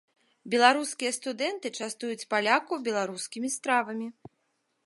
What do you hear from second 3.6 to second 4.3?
стравамі.